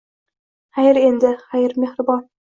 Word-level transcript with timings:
Xayr 0.77 0.99
endi, 1.01 1.31
xayr 1.51 1.75
mehribon 1.83 2.25